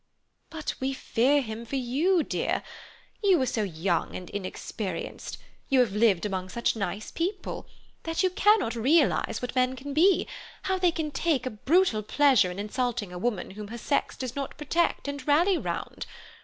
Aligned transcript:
"But 0.49 0.73
we 0.79 0.93
fear 0.93 1.43
him 1.43 1.63
for 1.63 1.75
you, 1.75 2.23
dear. 2.23 2.63
You 3.23 3.39
are 3.39 3.45
so 3.45 3.61
young 3.61 4.15
and 4.15 4.31
inexperienced, 4.31 5.37
you 5.69 5.79
have 5.79 5.91
lived 5.93 6.25
among 6.25 6.49
such 6.49 6.75
nice 6.75 7.11
people, 7.11 7.67
that 8.01 8.23
you 8.23 8.31
cannot 8.31 8.73
realize 8.75 9.43
what 9.43 9.53
men 9.53 9.75
can 9.75 9.93
be—how 9.93 10.79
they 10.79 10.91
can 10.91 11.11
take 11.11 11.45
a 11.45 11.51
brutal 11.51 12.01
pleasure 12.01 12.49
in 12.49 12.57
insulting 12.57 13.13
a 13.13 13.19
woman 13.19 13.51
whom 13.51 13.67
her 13.67 13.77
sex 13.77 14.17
does 14.17 14.35
not 14.35 14.57
protect 14.57 15.07
and 15.07 15.27
rally 15.27 15.55
round. 15.59 16.07